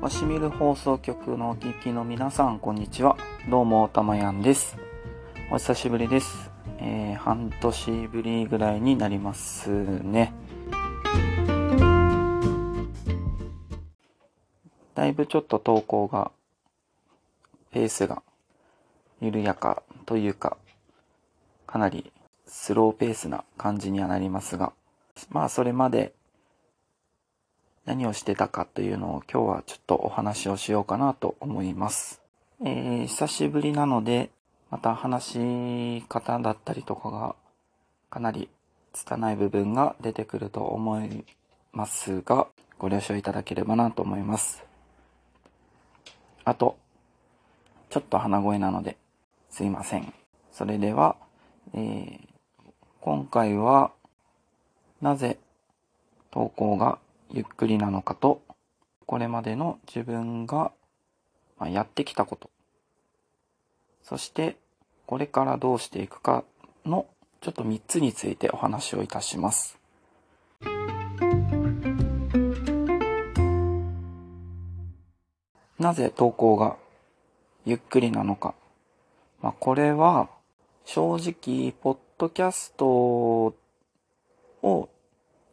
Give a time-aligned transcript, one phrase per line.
[0.00, 3.16] わしみる放送局のお聞きの皆さん、こんにちは。
[3.50, 4.76] どうも、たまやんです。
[5.50, 6.52] お久しぶりです。
[6.78, 9.68] えー、半年ぶりぐらいになります
[10.04, 10.32] ね。
[14.94, 16.30] だいぶちょっと投稿が、
[17.72, 18.22] ペースが
[19.20, 20.58] 緩やかというか、
[21.66, 22.12] かなり
[22.46, 24.72] スローペースな感じにはなりますが、
[25.30, 26.14] まあそれまで
[27.88, 32.20] 何をしてたかというのを今日はちょっとお話をしようかなと思います。
[32.62, 34.28] えー、久しぶりなので、
[34.70, 37.34] また話し方だったりとかが
[38.10, 38.50] かなり
[38.92, 41.24] 拙い部分が出てくると思い
[41.72, 44.62] ますが、ご了承いただければなと思います。
[46.44, 46.76] あと、
[47.88, 48.98] ちょっと鼻声なので、
[49.48, 50.12] すいません。
[50.52, 51.16] それでは、
[51.72, 52.20] えー、
[53.00, 53.92] 今回は、
[55.00, 55.38] なぜ
[56.30, 56.98] 投稿が
[57.30, 58.42] ゆっくりなのかと、
[59.06, 60.72] これまでの自分が
[61.60, 62.50] やってきたこと、
[64.02, 64.56] そして
[65.06, 66.44] これからどうしていくか
[66.84, 67.06] の
[67.40, 69.78] ちょっと3つについてお話をいたします。
[75.78, 76.76] なぜ投稿が
[77.64, 78.54] ゆっくりなのか。
[79.40, 80.28] まあ、これは
[80.84, 83.54] 正直、ポッドキャストを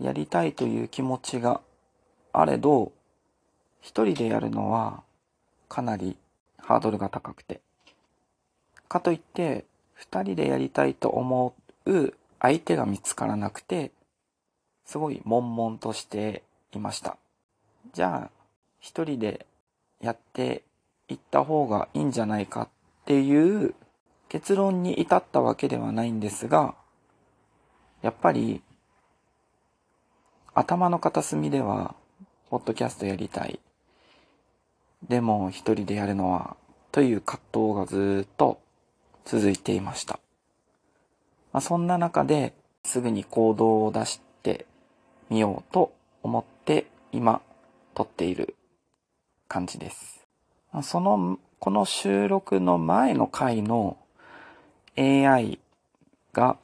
[0.00, 1.60] やりたいという気持ちが
[2.32, 2.92] あれど、
[3.80, 5.02] 一人でやるのは
[5.68, 6.16] かなり
[6.58, 7.60] ハードルが高くて。
[8.88, 11.54] かといって、二人でやりたいと思
[11.86, 13.90] う相手が見つからなくて、
[14.84, 17.16] すごい悶々としていました。
[17.92, 18.30] じゃあ、
[18.80, 19.46] 一人で
[20.00, 20.62] やって
[21.08, 22.68] いった方がいいんじゃないかっ
[23.04, 23.74] ていう
[24.28, 26.74] 結論に至ったわけではないんですが、
[28.02, 28.62] やっぱり
[30.58, 31.94] 頭の片隅では、
[32.50, 33.60] ポッドキャストやりたい。
[35.08, 36.56] でも一人でやるのは、
[36.90, 38.58] という葛藤がずっと
[39.24, 40.18] 続いていました。
[41.52, 44.66] まあ、そんな中で、すぐに行動を出して
[45.30, 45.92] みようと
[46.24, 47.40] 思って、今、
[47.94, 48.56] 撮っている
[49.46, 50.26] 感じです。
[50.72, 53.96] まその、この収録の前の回の
[54.96, 55.60] AI
[56.32, 56.56] が、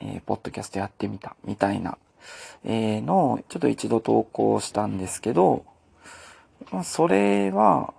[0.00, 1.98] えーポッドキャストやってみた、みたいな
[2.64, 5.64] えのちょっと一度投稿したんですけど、
[6.70, 7.94] まあ、それは、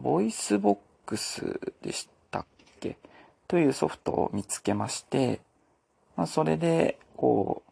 [0.00, 2.46] VOICEVOX でしたっ
[2.80, 2.96] け？
[3.46, 5.40] というソフトを見つけまして、
[6.16, 7.62] まあ、それで、こ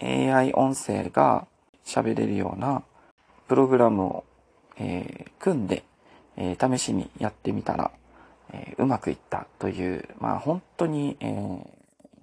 [0.00, 1.46] う、AI 音声が
[1.84, 2.82] 喋れるような
[3.48, 4.24] プログラムを、
[4.76, 5.82] えー組んで、
[6.36, 7.90] えー試しにやってみたら、
[8.52, 11.26] えーうまくいったという、まあ本当に、え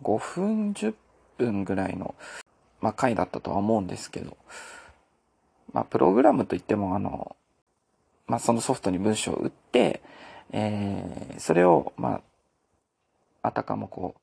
[0.02, 0.94] 5分10
[1.40, 2.14] 分ぐらいの、
[2.82, 4.38] まあ、回だったとは思うんですけど、
[5.74, 7.36] まあ、プログラムといっても、あの、
[8.28, 10.02] まあ、そのソフトに文章を打って、
[10.52, 12.22] えーそれを、まあ、
[13.48, 14.22] あたかもこう、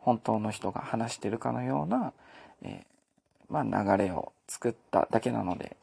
[0.00, 2.12] 本当の人が話してるかのような、
[2.62, 5.76] えーまあ、流れを作っただけなので、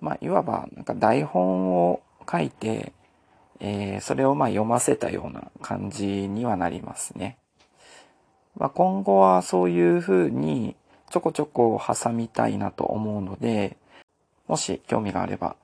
[0.00, 2.92] まあ、いわば、なんか台本を書いて、
[3.60, 7.38] えーそれをまあ読ませたような感じにはなりますね。
[8.56, 10.76] まあ、今後はそういう風に
[11.10, 13.76] ちょこちょこ挟みたいなと思うので、
[14.46, 15.56] もし興味があれば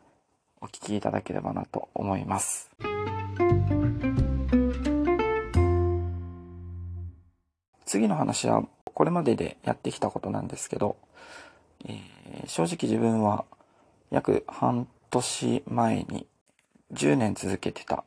[0.61, 2.71] お聞きいただければなと思います。
[7.85, 10.97] 次の話はこれまででやってきたことなんですけど、
[11.87, 12.01] えー
[12.47, 13.45] 正直自分は
[14.11, 16.27] 約半年前に
[16.93, 18.05] 10年続けてた、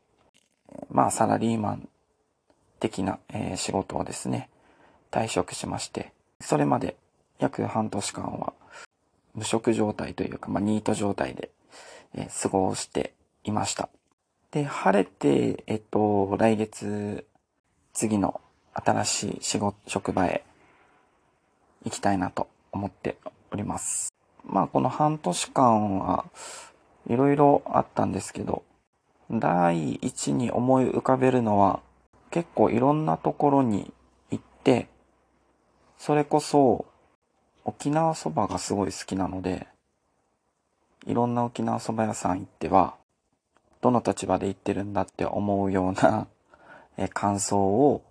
[0.89, 1.89] まあサラリーマン
[2.79, 4.49] 的な、えー仕事をですね、
[5.13, 6.97] 退職しまして、それまで
[7.37, 8.53] 約半年間は
[9.35, 11.51] 無職状態というか、まあ、ニート状態で、
[12.15, 13.13] えー過ごして
[13.43, 13.89] いました。
[14.51, 17.25] で、晴れて、えっと、来月、
[17.93, 18.41] 次の
[18.73, 20.43] 新しい仕事、職場へ
[21.85, 23.17] 行きたいなと思って
[23.51, 24.11] おります。
[24.43, 26.25] まあ、この半年間は
[27.07, 28.63] いろいろあったんですけど、
[29.31, 31.81] 第一に思い浮かべるのは、
[32.31, 33.91] 結構いろんなところに
[34.31, 34.87] 行って、
[36.05, 36.85] それこそ
[37.63, 39.67] 沖縄そばがすごい好きなので、
[41.05, 42.95] いろんな沖縄そば屋さん行っては、
[43.79, 46.27] どの立場で行ってるんだって思うような
[46.99, 48.03] え感想を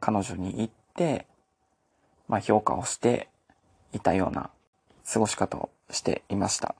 [0.00, 1.26] 彼女に言って、
[2.26, 3.28] まあ評価をして
[3.92, 4.48] いたような
[5.06, 6.74] 過ごし方をしていました。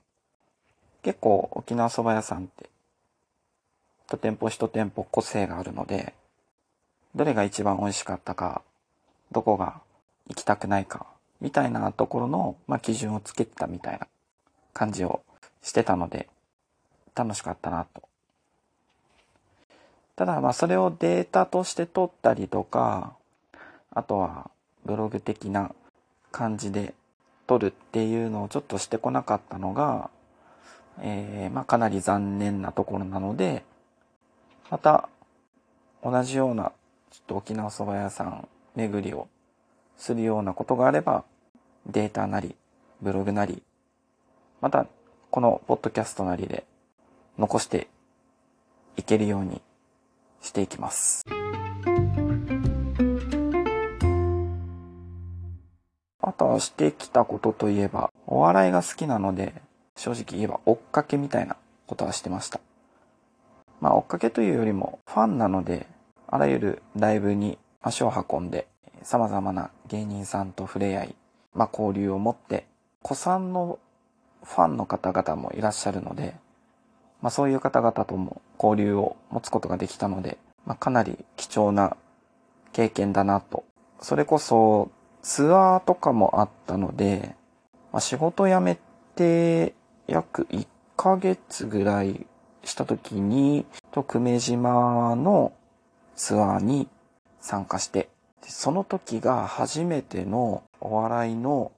[1.03, 2.71] 結構沖縄そば屋さんって、
[4.07, 6.15] 一店舗一店舗個性があるので、
[7.13, 8.63] どれが一番美味しかったか、
[9.31, 9.81] どこが
[10.29, 11.07] 行きたくないか、
[11.41, 14.07] みたいなところの、まあ、基準をつけてたみたいな
[14.73, 15.21] 感じを
[15.61, 16.29] してたので、
[17.15, 18.03] 楽しかったなと。
[20.15, 23.13] ただまあそれをデータとして取ったりとか、
[23.91, 24.49] あとは
[24.83, 25.71] ブログ的な
[26.31, 26.93] 感じで
[27.45, 30.09] 取るっていうのをちょっとしてこなかったのが、
[31.01, 33.63] えー、まあかなり残念なところなので、
[34.71, 35.07] また
[36.03, 36.71] 同じような
[37.11, 39.27] ちょっと沖縄そば屋さん巡りを
[39.97, 41.25] するようなことがあれば、
[41.85, 42.55] データなり、
[43.01, 43.61] ブログなり、
[44.61, 44.87] また
[45.29, 46.65] このポッドキャストなりで
[47.37, 47.87] 残して
[48.95, 49.61] いけるように
[50.41, 51.25] していきます。
[56.21, 59.53] あとはしてきたことといえば、お笑いが好きなので、
[59.95, 61.55] 正直言えば追っかけみたいな
[61.87, 62.59] ことはしてました。
[63.79, 65.87] まあ追っかけというよりもファンなので、
[66.27, 68.67] あらゆるライブに足を運んで、
[69.07, 71.15] 様々な芸人さんと触れ合い、
[71.55, 72.67] まあ交流を持って、
[73.01, 73.79] 子さんの
[74.43, 76.35] ファンの方々もいらっしゃるので、
[77.21, 81.95] まあそういう方々とも交流を持つことができたので、まあかなり貴重な
[82.73, 83.63] 経験だなと。
[84.01, 87.33] それこそツアーとかもあったので、
[87.93, 88.77] まあ、仕事辞め
[89.15, 89.73] て
[90.05, 90.67] 約1
[90.97, 92.27] ヶ月ぐらい
[92.65, 95.53] した時に、と久米島の
[96.17, 96.89] ツアーに
[97.39, 98.09] 参加して、
[98.43, 101.71] その時が初めてのお笑いの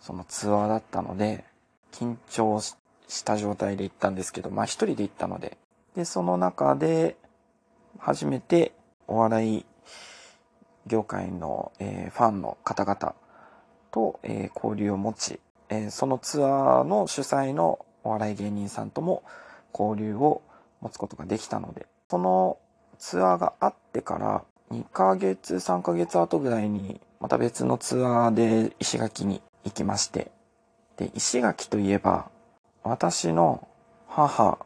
[0.00, 1.44] そのツアーだったので、
[1.92, 5.58] 緊張した状態で行ったんですけど、まあ一人で行ったので、
[5.96, 7.16] で、その中で
[7.98, 8.72] 初めて
[9.06, 9.66] お笑い
[10.86, 13.14] 業界の、えー、ファンの方々
[13.90, 19.22] と、えー、交流を持ち、えー、そのツアーの主催のお笑い芸人さんとも
[19.76, 20.42] 交流を
[20.80, 22.58] 持つことができたので、その
[22.98, 30.30] ツアーがあってから2ヶ月、3ヶ月後ぐらいにまた別のツアーで石垣に行きまして、
[30.96, 32.30] で、石垣といえば、
[32.82, 33.66] 私の
[34.06, 34.58] 母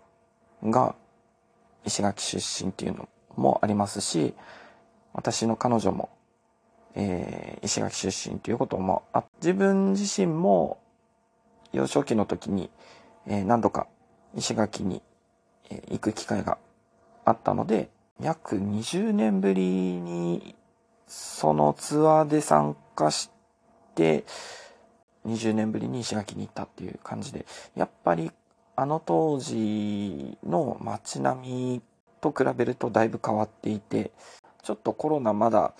[0.64, 0.94] が
[1.84, 4.34] 石垣出身っていうのもありますし、
[5.12, 6.10] 私の彼女も、
[6.94, 10.78] えー、石垣出身ということもあ、自分自身も
[11.72, 12.70] 幼少期の時に、
[13.26, 13.86] えー、何度か
[14.34, 15.02] 石垣に、
[15.88, 16.58] 行く機会が
[17.24, 17.88] あったので、
[18.22, 19.62] 約20年ぶり
[20.00, 20.54] に
[21.06, 23.30] そのツアーで参加し
[23.94, 24.24] て、
[25.26, 27.46] 20年ぶりに石垣に行ったっていう感じで、
[27.76, 28.30] やっぱり
[28.76, 31.82] あの当時の街並み
[32.20, 34.12] と比べるとだいぶ変わっていて、
[34.62, 35.74] ちょっとコロナまだ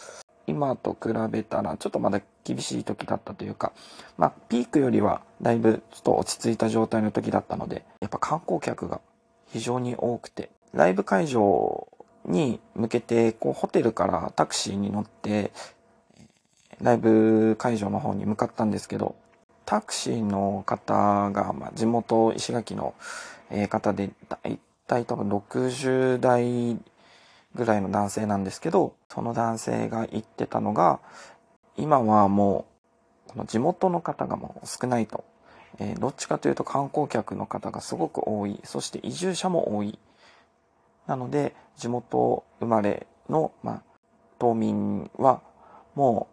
[0.46, 3.72] 今と比べたらちょっとまだ厳しい時だったというか、
[4.18, 9.00] まあピークよりはだいぶちょっと落ち着いた状態の時だったので、やっぱ観光客が
[9.52, 11.88] 非常に多くて、ライブ会場
[12.24, 15.52] に向けてこうホテルからタクシーに乗って
[16.82, 19.14] ライブ会場の方に向かったんですけど、
[19.64, 22.94] タクシーの方が、まあ、地元石垣の
[23.69, 26.76] 方で、だいたい多分60代
[27.54, 30.98] ぐらいの男性なんですけど、その男性が言ってたのが、
[31.76, 32.66] 今はも
[33.28, 35.24] う、この地元の方がもう少ないと。
[35.78, 38.60] えー、どっちかというと観光客の方がすごく多い。
[38.64, 39.98] そして移住者も多い。
[41.12, 43.82] なので、地元生まれの、まあ、
[44.38, 45.42] 島民は、
[45.94, 46.26] も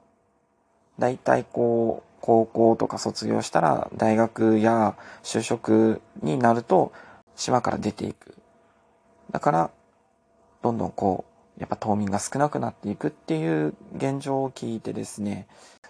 [0.97, 6.93] う、大体こう、高校とか卒業したら、大学や就職になると、
[7.35, 8.37] 島から出ていく。
[9.31, 9.69] だから、
[10.61, 11.25] どんどんこ
[11.57, 15.49] う、やっぱ島民が少なくなっていくっていう現状を聞いてですね、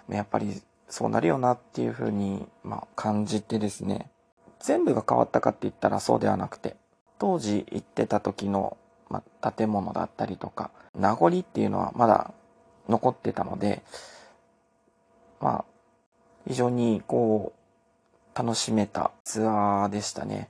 [0.09, 4.09] やっぱりそうなるよなっていうふうに、まあ、感じてですね、
[4.59, 6.75] 全部が変わったかって言ったらそうではなくて、
[7.19, 8.77] 当時行ってた時の、
[9.09, 9.21] ま、
[9.55, 12.33] 建物だったりとか、名残っていうのはまだ
[12.87, 13.83] 残ってたので、
[15.39, 15.65] まあ、
[16.47, 20.49] 非常にこう、楽しめたツアーでしたね。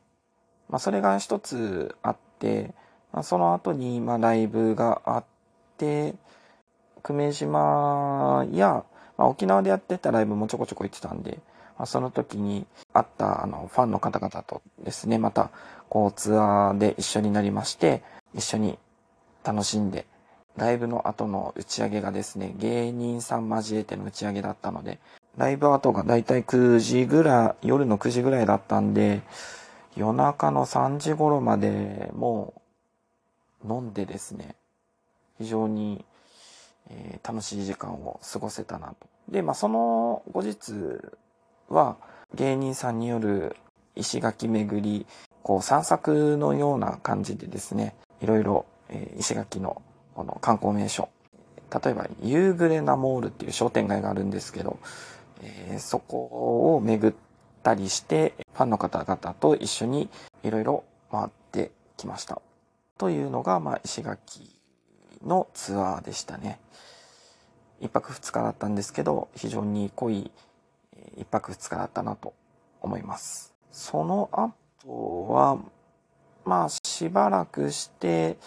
[0.69, 2.73] まあ、それが一つあって、
[3.11, 5.23] まあ、その後に、まあ、ライブがあっ
[5.77, 6.13] て、
[7.01, 8.83] 久米島や、
[9.17, 11.39] まあ、沖縄でやってたライブもちょこちょこ行ってたんで、
[11.79, 15.49] まあ、その時に会ったあのファンの方々とですね、また
[15.87, 18.03] こうツアーで一緒になりまして、
[18.35, 18.77] 一緒に
[19.45, 20.05] 楽しんで、
[20.57, 24.99] ライブの後の打ち上げがですね、芸人さん交えての打ち上げだったので、
[25.37, 29.21] ライブ後がだいたい9時ぐらい、夜の9時ぐらいだったんで、
[29.95, 32.61] 夜中の3時頃までも
[33.63, 34.55] う飲んでですね、
[35.37, 36.03] 非常に、
[36.89, 39.07] えー、楽しい時間を過ごせたなと。
[39.29, 40.73] で、まあ、その後日
[41.69, 41.97] は
[42.35, 43.55] 芸人さんによる
[43.95, 45.05] 石垣巡り、
[45.43, 49.81] こう散策のような感じでですね、いろいろ、え、石垣の
[50.15, 51.09] この観光名所、
[51.83, 54.79] 例えば夕暮れなモールっていう商店街があるんですけど、
[55.41, 57.15] えー、そこを巡っ
[57.63, 60.09] たりして、ファンの方々と一緒に
[60.43, 62.41] いろいろ回ってきました。
[62.97, 64.59] というのが、まあ、石垣
[65.25, 66.59] のツアーでしたね。
[67.79, 70.31] 一泊二日だったんですけど、非常に濃い
[71.17, 72.33] 一泊二日だったなと
[72.81, 73.53] 思います。
[73.71, 75.57] その後は、
[76.45, 78.37] まあ、しばらくして、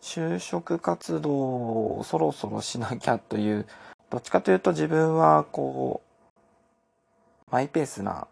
[0.00, 3.66] 就職活動をそろそろしなきゃという、
[4.10, 8.26] どっちかというと自分はこう、マイペースな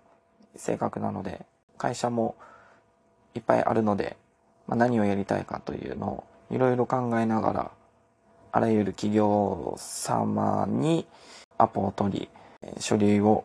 [0.57, 1.47] 性格なので、
[1.79, 2.37] 会社も
[3.35, 4.17] いっぱいあるので、
[4.67, 7.71] まあ、何をやりたいかというのをいろいろ考えながら、
[8.53, 11.07] あらゆる企業様に
[11.57, 12.29] アポを取り、
[12.79, 13.45] 書類を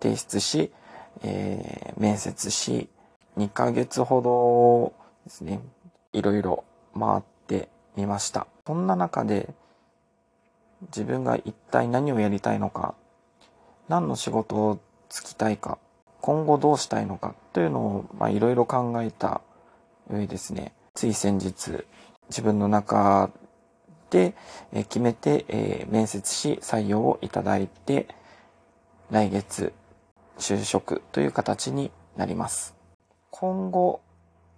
[0.00, 0.72] 提出し、
[1.22, 2.88] えー、面接し、
[3.36, 4.92] 2ヶ月ほど
[5.24, 5.60] ですね、
[6.12, 6.64] いろいろ
[6.98, 8.46] 回ってみました。
[8.66, 9.54] そんな中で、
[10.88, 12.94] 自分が一体何をやりたいのか、
[13.88, 14.78] 何の仕事を
[15.08, 15.78] つきたいか、
[16.20, 19.40] 今後どうしたいのかというのを、まあ、いろいろ考えた
[20.10, 21.84] 上ですね、つい先日、
[22.28, 23.30] 自分の中
[24.16, 24.34] で
[24.72, 28.08] 決めて、え面接し採用をいただいて、
[29.10, 29.74] 来月
[30.38, 32.74] 就職という形になります。
[33.30, 34.00] 今後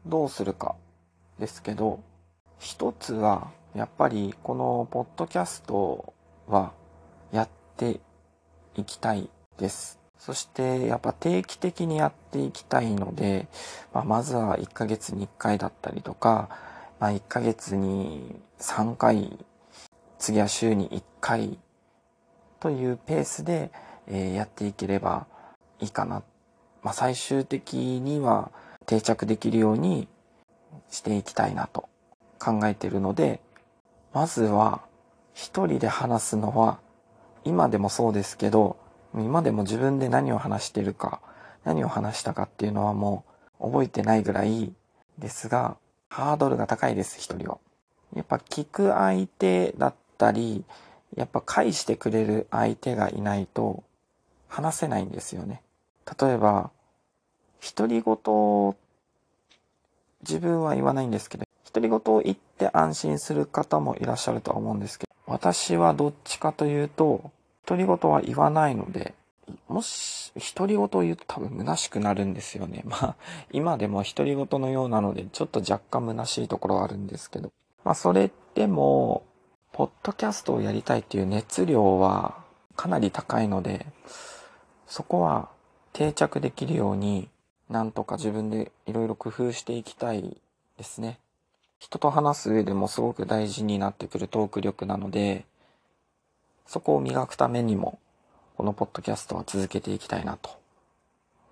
[0.06, 0.76] どうするか
[1.40, 2.00] ですけど、
[2.60, 6.14] 一つはやっぱりこのポッドキャスト
[6.46, 6.72] は
[7.32, 8.00] やって
[8.76, 9.98] いきたいです。
[10.18, 13.48] そしてやっぱ定期的にやっていきたいので、
[13.92, 16.48] まあ、まずは1ヶ月に1回だったりとか、
[17.00, 19.38] まあ、1ヶ月に3回、
[20.18, 21.58] 次は週に1回
[22.58, 23.70] というペースで、
[24.08, 25.26] えー、やっていければ
[25.78, 26.24] いいかな。
[26.82, 28.50] まあ、最終的には
[28.84, 30.08] 定着できるように
[30.90, 31.88] していきたいなと
[32.40, 33.40] 考えてるので、
[34.12, 34.80] まずは
[35.34, 36.80] 一人で話すのは
[37.44, 38.76] 今でもそうですけど、
[39.14, 41.20] 今でも自分で何を話してるか、
[41.64, 43.24] 何を話したかっていうのはも
[43.60, 44.72] う覚えてないぐらい
[45.16, 45.76] ですが、
[46.08, 47.58] ハードルが高いです、一人は。
[48.14, 50.64] やっぱ聞く相手だったり、
[51.16, 53.82] やっぱ返してくれる相手がいないと
[54.48, 55.62] 話せないんですよね。
[56.20, 56.70] 例えば、
[57.76, 58.76] 独り言を、
[60.22, 67.30] 自分は言わないんですけど、独り言を言って安心する方もいらっしゃるとは思うんですけど、私はどっちかというと、
[67.66, 69.14] 独り言は言わないので、
[69.68, 72.82] もし、独り言を言うと多分虚しくなるんですよね。
[72.84, 73.16] まあ、
[73.52, 77.52] 今でも独り言のようなので、ちょっと若干虚しいところはあるんですけど。
[77.84, 79.24] まあ、それでも、
[79.72, 82.42] ポッドキャストをやりたいっていう熱量は
[82.74, 83.86] かなり高いので、
[84.86, 85.48] そこは
[85.92, 87.28] 定着できるように、
[87.68, 90.40] なんとか自分でいろいろ工夫していきたい
[90.76, 91.20] ですね。
[91.78, 95.44] 人と話す上でもすごく大事になってくるトーク力なので、
[96.66, 97.98] そこを磨くためにも、
[98.56, 100.50] このポッドキャストは続けていきたいなと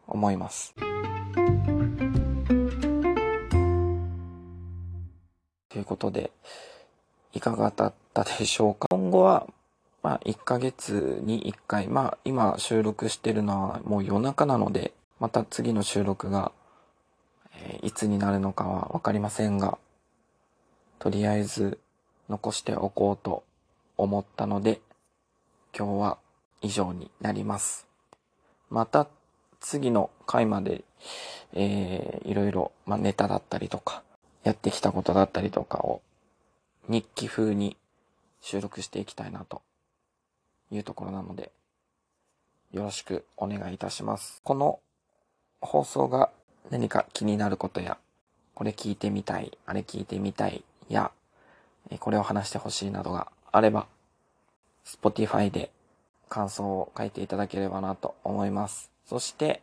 [0.09, 0.75] 思います。
[5.77, 6.31] ということで、
[7.35, 8.89] いかがだったでしょうか？
[8.89, 9.47] 今後は、
[10.03, 16.51] まあ、1ヶ月に1回、まあ、今収録してるのはもう夜中なので、また次の収録が、
[17.61, 19.77] えー、いつになるのかはわかりませんが、
[20.99, 21.79] とりあえず
[22.31, 23.45] 残しておこうと
[23.99, 24.81] 思ったので、
[25.79, 26.17] 今日は
[26.63, 27.87] 以上になります。
[28.71, 29.09] また
[29.61, 30.85] 次の回まで、
[31.53, 34.05] えー、いろいろ、まあ、ネタだったりとか、
[34.47, 36.03] やってきたことだったりとかを
[36.89, 37.77] 日記風に
[38.41, 39.61] 収録していきたいなと
[40.71, 41.51] いうところなので、
[42.71, 44.41] よろしくお願いいたします。
[44.45, 44.79] この
[45.61, 46.31] 放送が
[46.71, 47.99] 何か気になることや、
[48.55, 51.11] これ聞いてみたい、あれ聞いてみたいや、
[51.99, 53.89] これを話してほしいなどがあれば、
[54.85, 55.73] Spotify で
[56.29, 58.93] 感想を書いていただければなと思います。
[59.07, 59.61] そして、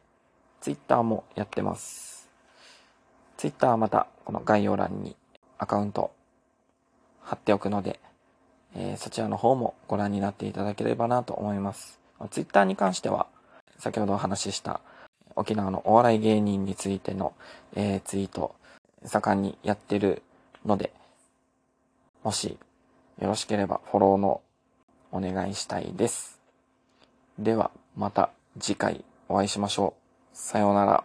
[0.59, 2.12] Twitter もやってます。
[3.43, 5.17] Twitter はまたこの概要欄に
[5.57, 6.13] アカウント
[7.19, 7.99] 貼っておくので、
[8.73, 11.99] えー、そちらの方もご覧になっていただければなと思います。
[12.31, 13.27] Twitter に関しては、
[13.79, 14.79] 先ほどお話しした
[15.35, 17.33] 沖縄のお笑い芸人についての、
[17.75, 18.55] えー、ツイート、
[19.03, 20.21] 盛んにやってる
[20.65, 20.93] ので、
[22.23, 22.57] もし
[23.19, 24.41] よろしければフォローの
[25.11, 26.39] お願いしたいです。
[27.37, 30.29] では、また次回お会いしましょう。
[30.31, 31.03] さようなら。